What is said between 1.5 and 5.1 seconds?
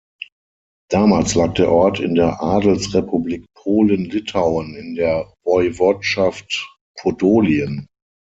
der Ort in der Adelsrepublik Polen-Litauen in